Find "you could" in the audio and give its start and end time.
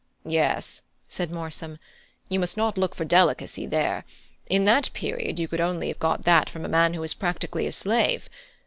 5.39-5.61